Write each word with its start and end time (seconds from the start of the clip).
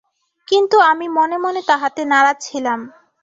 কিন্তু 0.47 0.77
আমি 0.91 1.07
মনে 1.09 1.37
মনে 1.37 1.61
তাহাতে 1.67 2.01
নারাজ 2.05 2.37
ছিলাম। 2.41 2.79